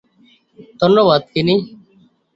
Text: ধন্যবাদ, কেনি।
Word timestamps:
ধন্যবাদ, 0.81 1.21
কেনি। 1.33 1.55